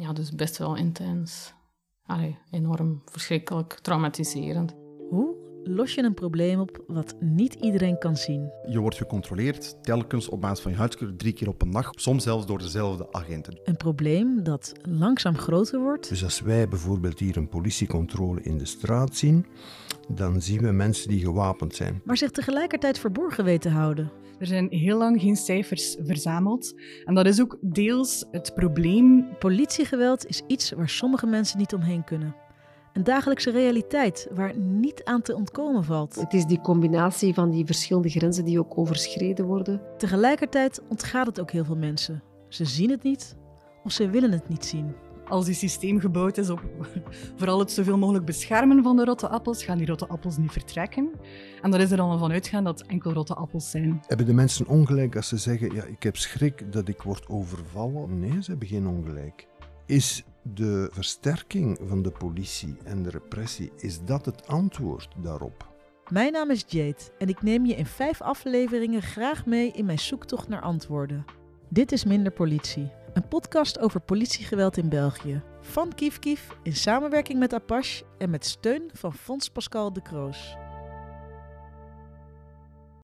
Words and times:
Ja, 0.00 0.12
dus 0.12 0.34
best 0.34 0.58
wel 0.58 0.76
intens. 0.76 1.54
Enorm 2.50 3.02
verschrikkelijk, 3.04 3.78
traumatiserend. 3.82 4.74
Hoe 5.10 5.34
los 5.64 5.94
je 5.94 6.02
een 6.02 6.14
probleem 6.14 6.60
op 6.60 6.84
wat 6.86 7.14
niet 7.20 7.54
iedereen 7.54 7.98
kan 7.98 8.16
zien? 8.16 8.52
Je 8.68 8.78
wordt 8.78 8.96
gecontroleerd 8.96 9.76
telkens 9.82 10.28
op 10.28 10.40
basis 10.40 10.60
van 10.60 10.72
je 10.72 10.78
huidskleur 10.78 11.16
drie 11.16 11.32
keer 11.32 11.48
op 11.48 11.62
een 11.62 11.70
dag, 11.70 11.90
soms 11.94 12.22
zelfs 12.22 12.46
door 12.46 12.58
dezelfde 12.58 13.12
agenten. 13.12 13.60
Een 13.64 13.76
probleem 13.76 14.42
dat 14.42 14.72
langzaam 14.82 15.36
groter 15.36 15.80
wordt. 15.80 16.08
Dus 16.08 16.24
als 16.24 16.40
wij 16.40 16.68
bijvoorbeeld 16.68 17.18
hier 17.18 17.36
een 17.36 17.48
politiecontrole 17.48 18.42
in 18.42 18.58
de 18.58 18.66
straat 18.66 19.16
zien, 19.16 19.46
dan 20.08 20.42
zien 20.42 20.60
we 20.60 20.70
mensen 20.70 21.08
die 21.08 21.20
gewapend 21.20 21.74
zijn. 21.74 22.00
Maar 22.04 22.16
zich 22.16 22.30
tegelijkertijd 22.30 22.98
verborgen 22.98 23.44
weten 23.44 23.70
houden. 23.70 24.10
Er 24.38 24.46
zijn 24.46 24.66
heel 24.70 24.98
lang 24.98 25.20
geen 25.20 25.36
cijfers 25.36 25.96
verzameld. 26.00 26.74
En 27.04 27.14
dat 27.14 27.26
is 27.26 27.40
ook 27.40 27.58
deels 27.60 28.24
het 28.30 28.54
probleem. 28.54 29.28
Politiegeweld 29.38 30.26
is 30.26 30.42
iets 30.46 30.70
waar 30.70 30.88
sommige 30.88 31.26
mensen 31.26 31.58
niet 31.58 31.74
omheen 31.74 32.04
kunnen. 32.04 32.34
Een 32.92 33.04
dagelijkse 33.04 33.50
realiteit 33.50 34.28
waar 34.34 34.58
niet 34.58 35.04
aan 35.04 35.22
te 35.22 35.34
ontkomen 35.34 35.84
valt. 35.84 36.14
Het 36.14 36.32
is 36.32 36.44
die 36.44 36.60
combinatie 36.60 37.34
van 37.34 37.50
die 37.50 37.66
verschillende 37.66 38.08
grenzen 38.08 38.44
die 38.44 38.58
ook 38.58 38.78
overschreden 38.78 39.46
worden. 39.46 39.80
Tegelijkertijd 39.98 40.82
ontgaat 40.88 41.26
het 41.26 41.40
ook 41.40 41.50
heel 41.50 41.64
veel 41.64 41.76
mensen. 41.76 42.22
Ze 42.48 42.64
zien 42.64 42.90
het 42.90 43.02
niet 43.02 43.36
of 43.84 43.92
ze 43.92 44.10
willen 44.10 44.32
het 44.32 44.48
niet 44.48 44.64
zien. 44.64 44.94
Als 45.28 45.44
die 45.44 45.54
systeem 45.54 46.00
gebouwd 46.00 46.38
is 46.38 46.50
op 46.50 46.60
vooral 47.36 47.58
het 47.58 47.70
zoveel 47.70 47.98
mogelijk 47.98 48.24
beschermen 48.24 48.82
van 48.82 48.96
de 48.96 49.04
rotte 49.04 49.28
appels, 49.28 49.64
gaan 49.64 49.78
die 49.78 49.86
rotte 49.86 50.06
appels 50.06 50.36
niet 50.36 50.52
vertrekken. 50.52 51.10
En 51.62 51.70
dan 51.70 51.80
is 51.80 51.90
er 51.90 51.96
dan 51.96 52.18
van 52.18 52.32
uitgaan 52.32 52.64
dat 52.64 52.78
het 52.78 52.88
enkel 52.88 53.12
rotte 53.12 53.34
appels 53.34 53.70
zijn. 53.70 54.02
Hebben 54.06 54.26
de 54.26 54.34
mensen 54.34 54.66
ongelijk 54.66 55.16
als 55.16 55.28
ze 55.28 55.36
zeggen, 55.36 55.74
ja, 55.74 55.84
ik 55.84 56.02
heb 56.02 56.16
schrik 56.16 56.72
dat 56.72 56.88
ik 56.88 57.02
word 57.02 57.28
overvallen? 57.28 58.18
Nee, 58.18 58.42
ze 58.42 58.50
hebben 58.50 58.68
geen 58.68 58.86
ongelijk. 58.86 59.46
Is 59.86 60.24
de 60.42 60.88
versterking 60.92 61.78
van 61.82 62.02
de 62.02 62.10
politie 62.10 62.76
en 62.84 63.02
de 63.02 63.10
repressie, 63.10 63.72
is 63.76 64.04
dat 64.04 64.24
het 64.24 64.46
antwoord 64.46 65.08
daarop? 65.22 65.68
Mijn 66.10 66.32
naam 66.32 66.50
is 66.50 66.64
Jade 66.66 67.12
en 67.18 67.28
ik 67.28 67.42
neem 67.42 67.66
je 67.66 67.74
in 67.74 67.86
vijf 67.86 68.20
afleveringen 68.20 69.02
graag 69.02 69.46
mee 69.46 69.72
in 69.72 69.84
mijn 69.84 69.98
zoektocht 69.98 70.48
naar 70.48 70.62
antwoorden. 70.62 71.24
Dit 71.68 71.92
is 71.92 72.04
Minder 72.04 72.32
Politie, 72.32 72.92
een 73.12 73.28
podcast 73.28 73.78
over 73.78 74.00
politiegeweld 74.00 74.76
in 74.76 74.88
België. 74.88 75.42
Van 75.60 75.94
Kief 75.94 76.18
Kief 76.18 76.48
in 76.62 76.76
samenwerking 76.76 77.38
met 77.38 77.54
Apache 77.54 78.04
en 78.18 78.30
met 78.30 78.44
steun 78.44 78.90
van 78.92 79.14
Fonds 79.14 79.50
Pascal 79.50 79.92
de 79.92 80.02
Kroos. 80.02 80.56